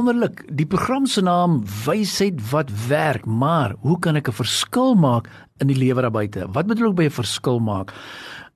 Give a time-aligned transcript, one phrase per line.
[0.00, 5.28] Wonderlik, die program se naam Wysheid wat werk, maar hoe kan ek 'n verskil maak
[5.60, 6.46] in die lewe daar buite?
[6.52, 7.92] Wat bedoel ek by 'n verskil maak?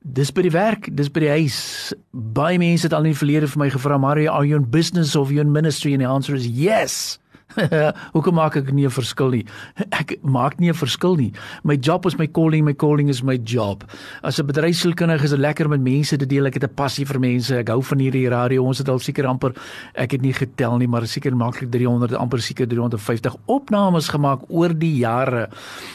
[0.00, 1.92] Dis by die werk, dis by die huis.
[2.12, 5.16] Baie mense het al in die verlede vir my gevra, "Mario, are you in business
[5.16, 7.18] of you in ministry?" and the answer is yes.
[8.14, 9.44] Hoekom maak ek nie 'n verskil nie?
[10.00, 11.32] Ek maak nie 'n verskil nie.
[11.62, 13.84] My job is my calling, my calling is my job.
[14.22, 16.46] As 'n bedryfsielkundige is dit lekker met mense te deel.
[16.46, 17.56] Ek het 'n passie vir mense.
[17.56, 18.64] Ek hou van hierdie radio.
[18.64, 19.54] Ons het al seker amper
[19.94, 24.74] ek het nie getel nie, maar seker maklik 300, amper seker 350 opnames gemaak oor
[24.74, 25.48] die jare.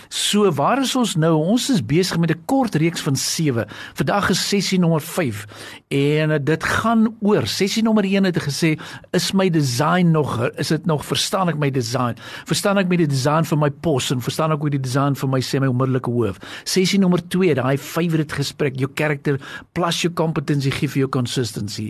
[0.10, 1.36] So, waar is ons nou?
[1.36, 3.68] Ons is besig met 'n kort reeks van 7.
[3.94, 5.46] Vandag is sessie nommer 5
[5.90, 8.80] en dit gaan oor sessie nommer 1 het gesê
[9.12, 12.16] is my design nog is dit nog verstaan ek my design?
[12.50, 15.34] Verstaan ek met die design van my pos en verstaan ek hoe die design van
[15.34, 16.40] my sê my onmiddellike hoof?
[16.64, 19.40] Sessie nommer 2, daai favorite gesprek, jou character
[19.78, 21.90] plus your competency gee vir jou consistency.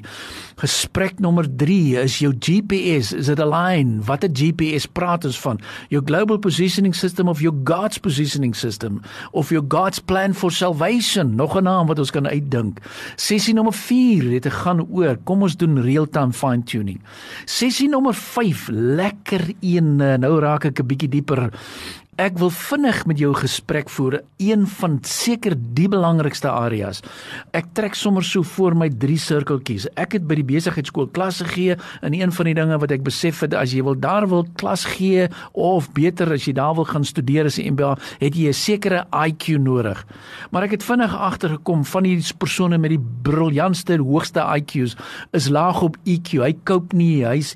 [0.59, 3.99] Gesprek nommer 3 is jou GPS, is dit align?
[4.05, 5.59] Wat 'n GPS praat ons van?
[5.89, 11.35] Jou global positioning system of your God's positioning system of your God's plan for salvation,
[11.35, 12.79] nog 'n naam wat ons kan uitdink.
[13.15, 17.01] Sessie nommer 4 het te gaan oor kom ons doen real-time fine tuning.
[17.45, 21.49] Sessie nommer 5 lekker een eh, nou raak ek 'n bietjie dieper
[22.19, 26.99] Ek wil vinnig met jou gesprek voer een van seker die belangrikste areas.
[27.55, 29.85] Ek trek sommer so voor my drie sirkeltjies.
[29.95, 33.39] Ek het by die besigheidskool klasse gee en een van die dinge wat ek besef
[33.45, 37.07] het as jy wil daar wil klas gee of beter as jy daar wil gaan
[37.07, 40.03] studeer as 'n MBA, het jy 'n sekere IQ nodig.
[40.51, 44.97] Maar ek het vinnig agtergekom van hierdie persone met die briljantste hoogste IQ's
[45.31, 46.43] is laag op EQ.
[46.43, 47.55] Hy koop nie, hy's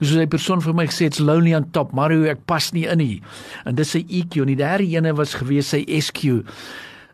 [0.00, 2.86] soos 'n persoon vir my gesê it's lonely on top, maar hoe ek pas nie
[2.86, 3.22] in nie.
[3.64, 6.44] En dis sy EQ en die derde ene was gewees sy SQ.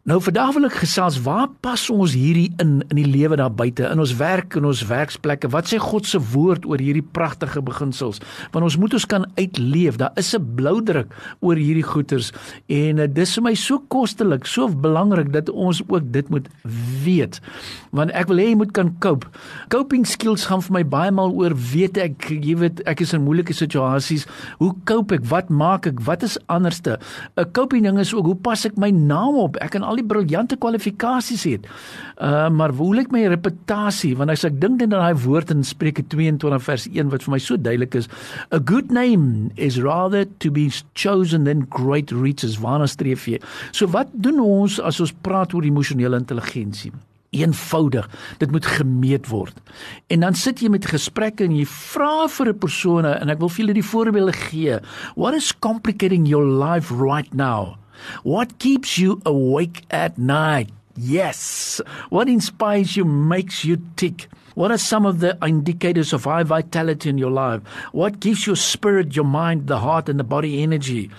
[0.05, 3.87] Nou vandag wil ek gesels waar pas ons hierdie in in die lewe daar buite
[3.89, 5.49] in ons werk en ons werksplekke?
[5.49, 8.21] Wat sê God se woord oor hierdie pragtige beginsels?
[8.53, 11.09] Want ons moet ons kan uitleef daar is 'n blou druk
[11.41, 12.33] oor hierdie goeters.
[12.69, 16.49] En uh, dis vir my so kostelik so belangrik dat ons ook dit moet
[17.05, 17.41] weet.
[17.91, 19.27] Want ek wil hê jy moet kan cope
[19.69, 23.25] coping skills gaan vir my baie maal oor weet ek jy weet ek is in
[23.25, 24.27] moeilike situasies.
[24.59, 25.25] Hoe cope ek?
[25.25, 26.05] Wat maak ek?
[26.05, 26.99] Wat is anderste?
[27.39, 29.57] 'n coping ding is ook hoe pas ek my naam op?
[29.57, 31.71] Ek kan al die briljante kwalifikasies het.
[32.19, 35.65] Uh maar hoe lyk my reputasie want as ek dink net aan daai woord in
[35.67, 38.11] Spreuke 22 vers 1 wat vir my so duidelik is,
[38.51, 42.61] a good name is rather to be chosen than great riches.
[42.63, 43.41] Waarna streef jy?
[43.73, 46.93] So wat doen ons as ons praat oor emosionele intelligensie?
[47.35, 49.59] eenvoudig dit moet gemeet word
[50.13, 53.49] en dan sit jy met gesprekke en jy vra vir 'n persoon en ek wil
[53.49, 54.79] vir julle die voorbeelde gee
[55.17, 57.75] what is complicating your life right now
[58.23, 60.71] What keeps you awake at night?
[60.97, 61.81] Yes.
[62.11, 64.29] What inspires you makes you tick?
[64.55, 67.63] What are some of the indicators of high vitality in your life?
[67.91, 71.11] What gives your spirit, your mind, the heart, and the body energy?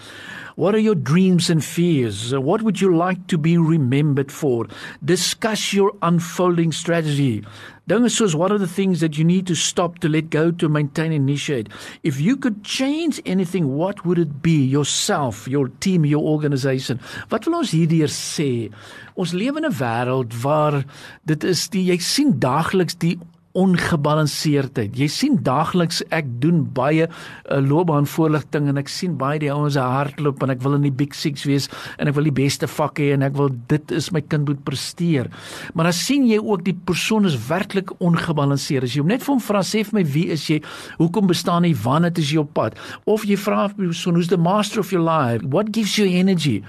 [0.56, 2.34] What are your dreams and fears?
[2.34, 4.68] What would you like to be remembered for?
[5.04, 7.44] Discuss your unfolding strategy.
[7.90, 10.70] Dinge soos what are the things that you need to stop to let go to
[10.70, 11.68] maintain initiate.
[12.04, 14.64] If you could change anything, what would it be?
[14.66, 17.02] Yourself, your team, your organization.
[17.30, 18.72] Wat wil ons hierdeur sê?
[19.20, 20.86] Ons lewe in 'n wêreld waar
[21.26, 23.20] dit is die jy sien daagliks die
[23.56, 24.96] ongebalanseerdheid.
[25.00, 30.44] Jy sien daagliks ek doen baie uh, loopbaanvoorligting en ek sien baie die ouens hardloop
[30.44, 33.14] en ek wil in die big 6 wees en ek wil die beste vak hê
[33.16, 35.30] en ek wil dit is my kind moet presteer.
[35.74, 38.90] Maar dan sien jy ook die persoon is werklik ongebalanseerd.
[38.90, 40.60] As jy net vir hom vra sê vir my wie is jy?
[41.00, 41.74] Hoekom bestaan jy?
[41.86, 42.76] Wanneer is jy op pad?
[43.10, 45.46] Of jy vra vir persoon who's the master of your life?
[45.56, 46.60] What gives you energy?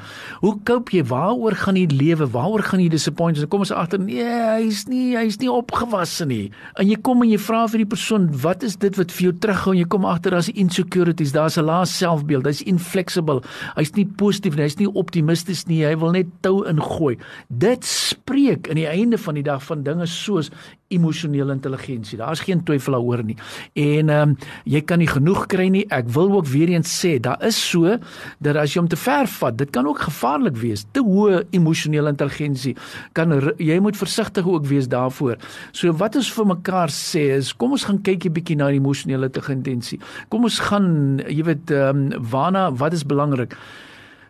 [0.43, 1.03] Hoe koop jy?
[1.07, 2.31] Waaroor gaan jy lewe?
[2.31, 3.43] Waaroor gaan jy disappoint?
[3.51, 7.39] Kom ons agter nee, hy's nie hy's nie opgewasse nie en jy kom en jy
[7.41, 10.37] vra vir die persoon wat is dit wat vir jou terughou en jy kom agter
[10.37, 13.41] daar's insecurities daar's 'n lae selfbeeld hy's inflexible
[13.77, 17.17] hy's nie positief nie hy's nie optimisties nie hy wil net tou ingooi.
[17.49, 20.51] Dit spreek in die einde van die dag van dinge soos
[20.89, 22.19] emosionele intelligensie.
[22.19, 23.37] Daar's geen twyfel daaroor nie.
[23.73, 25.85] En ehm um, jy kan nie genoeg kry nie.
[25.91, 27.97] Ek wil ook weer eens sê, daar is so
[28.39, 30.85] dat as jy hom te ver vat, dit kan ook gevaarlik wees.
[30.93, 32.77] Te hoë emosionele intelligensie
[33.13, 35.39] kan jy moet versigtig ook wees daarvoor.
[35.73, 38.81] So wat ons vir mekaar sê is, kom ons gaan kyk 'n bietjie na die
[38.81, 40.01] emosionele intelligensie.
[40.29, 43.57] Kom ons gaan, jy weet, ehm um, waarna wat is belangrik?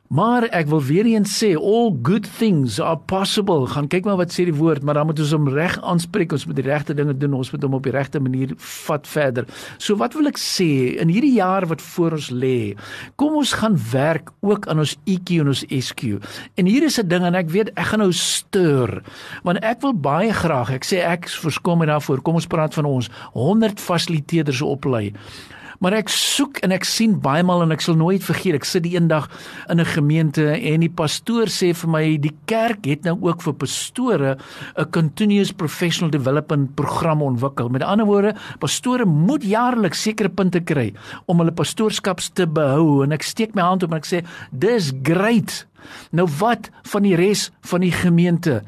[0.09, 3.67] Maar ek wil weer eens sê all good things are possible.
[3.67, 6.47] Gaan kyk maar wat sê die woord, maar dan moet ons hom reg aanspreek, ons
[6.47, 8.53] moet die regte dinge doen, ons moet hom op die regte manier
[8.87, 9.49] vat verder.
[9.83, 12.77] So wat wil ek sê in hierdie jaar wat voor ons lê?
[13.19, 16.23] Kom ons gaan werk ook aan ons EQ en ons SQ.
[16.55, 19.03] En hier is 'n ding en ek weet ek gaan nou stuur,
[19.43, 22.23] want ek wil baie graag, ek sê ek verskom my daarvoor.
[22.23, 25.15] Kom ons praat van ons 100 fasiliteerders oplei.
[25.81, 28.57] Maar ek soek en ek sien baie maal en ek sal nooit vergeet.
[28.59, 29.29] Ek sit die eendag
[29.69, 33.55] in 'n gemeente en die pastoor sê vir my die kerk het nou ook vir
[33.55, 34.37] pastore
[34.77, 37.69] 'n continuous professional development program ontwikkel.
[37.69, 40.93] Met ander woorde, pastore moet jaarliks sekere punte kry
[41.27, 44.93] om hulle pastoorskaps te behou en ek steek my hand op en ek sê dis
[45.03, 45.67] great.
[46.11, 48.63] Nou wat van die res van die gemeente?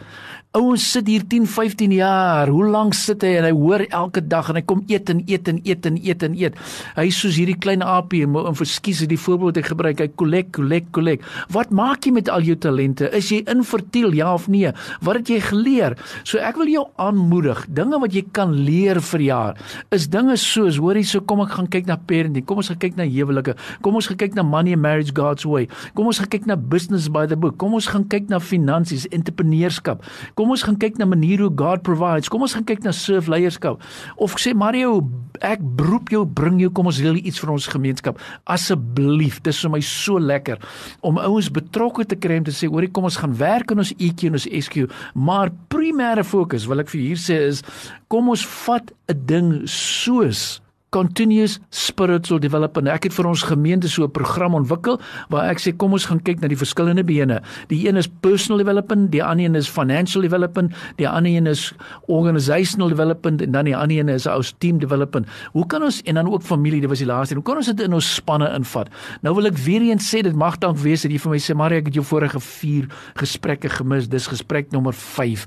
[0.56, 2.48] Ouens sit hier 10, 15 jaar.
[2.48, 5.48] Hoe lank sit hy en hy hoor elke dag en hy kom eet en eet
[5.50, 6.54] en eet en eet en eet.
[6.96, 10.00] Hy is soos hierdie klein aapie en en verskies die voorbeeld ek gebruik.
[10.00, 11.26] Hy kollek, kollek, kollek.
[11.52, 13.10] Wat maak jy met al jou talente?
[13.12, 14.72] Is jy infertiel ja of nee?
[15.04, 15.98] Wat het jy geleer?
[16.24, 17.66] So ek wil jou aanmoedig.
[17.68, 19.60] Dinge wat jy kan leer vir jaar
[19.92, 22.48] is dinge soos hoorie so kom ek gaan kyk na parenting.
[22.48, 23.52] Kom ons gaan kyk na huwelike.
[23.84, 25.68] Kom ons gaan kyk na money and marriage God's way.
[25.92, 27.60] Kom ons gaan kyk na business by the book.
[27.60, 30.00] Kom ons gaan kyk na finansies, entrepreneurskap.
[30.38, 32.30] Kom ons gaan kyk na maniere hoe God provides.
[32.30, 33.82] Kom ons gaan kyk na serve leierskap.
[34.22, 35.00] Of sê Mario,
[35.42, 38.20] ek beroep jou, bring jou, kom ons wil iets vir ons gemeenskap.
[38.46, 40.62] Asseblief, dis vir my so lekker
[41.02, 43.94] om ouens betrokke te kry om te sê, hoorie, kom ons gaan werk aan ons
[43.98, 44.86] EQ en ons SQ,
[45.18, 47.64] maar primêre fokus wil ek vir hier sê is
[48.12, 52.88] kom ons vat 'n ding soos continuous spiritual development.
[52.88, 56.20] Ek het vir ons gemeente so 'n program ontwikkel waar ek sê kom ons gaan
[56.20, 57.42] kyk na die verskillende bene.
[57.68, 61.72] Die een is personal development, die ander een is financial development, die ander een is
[62.06, 65.26] organizational development en dan die ander een is ons team development.
[65.52, 67.34] Hoe kan ons en dan ook familie, dit was die laaste.
[67.34, 68.88] Hoe kan ons dit in ons spanne invat?
[69.20, 71.54] Nou wil ek weer eens sê dit mag dalk wees dat jy vir my sê
[71.54, 74.08] Marie, ek het jou vorige 4 gesprekke gemis.
[74.08, 75.46] Dis gesprek nommer 5.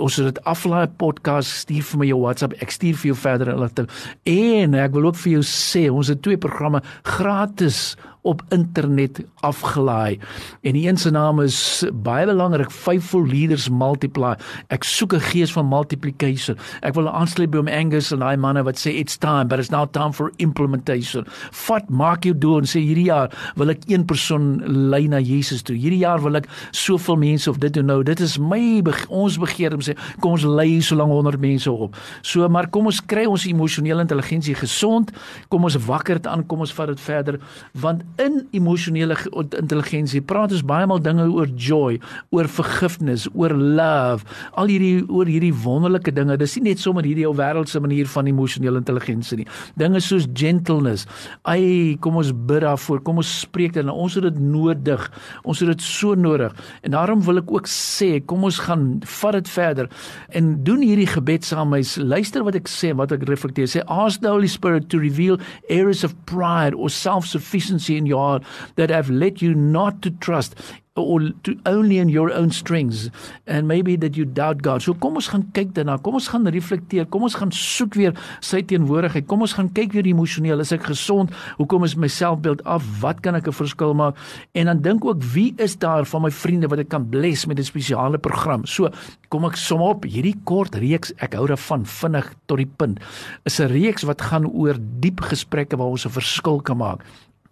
[0.00, 2.56] Ons het dit aflaai podcast stuur vir my jou WhatsApp.
[2.64, 3.90] Ek stuur vir jou verder inligting.
[4.28, 7.92] En ek wil ook vir jou sê, ons het twee programme gratis
[8.22, 10.18] op internet afgelaai.
[10.60, 14.34] En die een se naam is baie belangrik, Faithful Leaders Multiply.
[14.68, 16.56] Ek soek 'n gees van multiplication.
[16.80, 19.70] Ek wil aansluit by hom Angus en daai manne wat sê it's time, but it's
[19.70, 21.26] now time for implementation.
[21.50, 25.62] Vat maak jou doel en sê hierdie jaar wil ek een persoon lei na Jesus
[25.62, 25.76] toe.
[25.76, 28.02] Hierdie jaar wil ek soveel mense of dit doen nou.
[28.02, 31.96] Dit is my ons begeer om sê kom ons lei so lank 100 mense op.
[32.22, 35.10] So maar kom ons kry ons emosionele intelligensie gesond.
[35.48, 37.40] Kom ons wakker dit aan, kom ons vat dit verder
[37.72, 39.16] want in emosionele
[39.58, 41.98] intelligensie praat ons baie maal dinge oor joy,
[42.34, 44.26] oor vergifnis, oor love,
[44.58, 46.36] al hierdie oor hierdie wonderlike dinge.
[46.40, 49.48] Dis nie net sommer hierdie ou wêreldse manier van emosionele intelligensie nie.
[49.80, 51.06] Dinge soos gentleness.
[51.48, 53.02] Ai, kom ons bid daarvoor.
[53.06, 53.88] Kom ons spreek dit.
[53.92, 55.08] Ons het dit nodig.
[55.48, 56.54] Ons het dit so nodig.
[56.82, 58.86] En daarom wil ek ook sê, kom ons gaan
[59.22, 59.88] vat dit verder
[60.36, 62.06] en doen hierdie gebed saam met my.
[62.12, 63.70] Luister wat ek sê, wat ek reflekteer.
[63.70, 65.38] Sê ask the Holy Spirit to reveal
[65.70, 68.42] areas of pride or self-sufficiency in your heart
[68.76, 70.58] that have led you not to trust
[70.94, 73.08] or to only in your own strengths
[73.46, 74.82] and maybe that you doubt God.
[74.82, 75.96] So kom ons gaan kyk daarna.
[76.04, 77.06] Kom ons gaan reflekteer.
[77.08, 78.12] Kom ons gaan soek weer
[78.44, 79.24] sy teenwoordigheid.
[79.30, 80.60] Kom ons gaan kyk weer emosioneel.
[80.60, 81.32] Is ek gesond?
[81.56, 82.84] Hoekom is my selfbeeld af?
[83.00, 84.16] Wat kan ek 'n verskil maak?
[84.52, 87.58] En dan dink ook wie is daar van my vriende wat ek kan bless met
[87.58, 88.66] 'n spesiale program.
[88.66, 88.90] So
[89.30, 91.12] kom ek som op hierdie kort reeks.
[91.16, 93.00] Ek hou daarvan vinnig tot die punt.
[93.44, 97.00] Is 'n reeks wat gaan oor diep gesprekke waar ons 'n verskil kan maak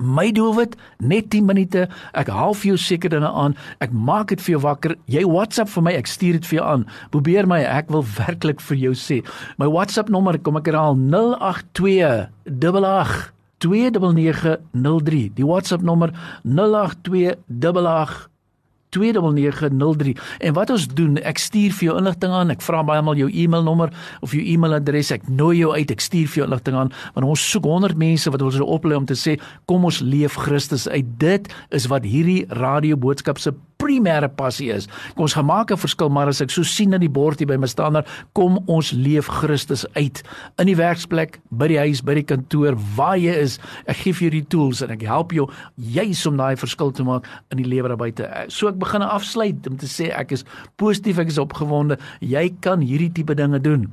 [0.00, 4.40] my doelwit net 10 minute ek haal vir jou seker dinge aan ek maak dit
[4.40, 6.86] vir jou wakker jy WhatsApp vir my ek stuur dit vir jou aan.
[7.12, 9.20] Probeer my ek wil werklik vir jou sê
[9.60, 13.30] my WhatsApp nommer kom ek herhaal 082 88
[13.60, 16.14] 29903 die WhatsApp nommer
[16.48, 18.29] 082 88
[18.96, 20.16] 2903
[20.46, 22.50] en wat ons doen ek stuur vir jou inligting aan.
[22.54, 23.92] Ek vra baie maal jou e-mailnommer
[24.24, 25.12] of jou e-mailadres.
[25.14, 25.90] Ek nooi jou uit.
[25.90, 26.92] Ek stuur vir jou inligting aan.
[27.14, 29.38] Want ons soek 100 mense wat ons wil oplei om te sê
[29.70, 31.16] kom ons leef Christus uit.
[31.20, 34.86] Dit is wat hierdie radio boodskap se primêre passie is.
[35.16, 37.56] Kom ons gemaak 'n verskil, maar as ek so sien in die bord hier by
[37.56, 40.22] my stander, kom ons leef Christus uit
[40.58, 43.58] in die werksplek, by die huis, by die kantoor, waar jy is.
[43.86, 47.02] Ek gee vir jou die tools en ek help jou juis om daai verskil te
[47.02, 48.28] maak in die lewe daar buite.
[48.48, 50.44] So ek begin afsluit om te sê ek is
[50.76, 51.98] positief, ek is opgewonde.
[52.20, 53.88] Jy kan hierdie tipe dinge doen.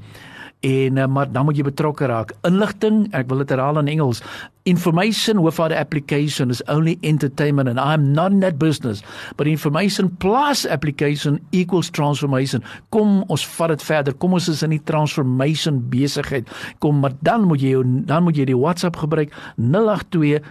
[0.66, 2.34] En uh, maar dan moet jy betrokke raak.
[2.48, 4.24] Inligting, ek wil dit herhaal in Engels.
[4.68, 9.02] Information without application is only entertainment and I'm not in that business.
[9.38, 12.64] But information plus application equals transformation.
[12.92, 14.16] Kom ons vat dit verder.
[14.20, 16.52] Kom ons is in die transformation besigheid.
[16.84, 20.44] Kom maar dan moet jy dan moet jy die WhatsApp gebruik 082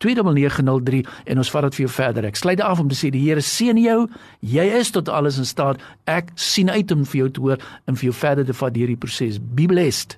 [0.00, 2.30] 882903 en ons vat dit vir jou verder.
[2.30, 4.06] Ek sluit af om te sê die Here seën jou.
[4.40, 5.82] Jy is tot alles in staat.
[6.08, 8.88] Ek sien uit om vir jou te hoor en vir jou verder te vat deur
[8.94, 9.36] die proses.
[9.36, 10.16] Be blessed.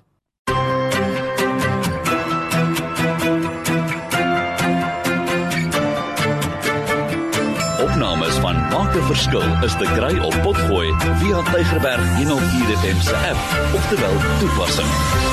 [8.03, 13.17] Opnames van Maak 'n Verskil is te kry op Potgooi via Tigerberg 104 FM se
[13.17, 15.32] app of te wel toepassing.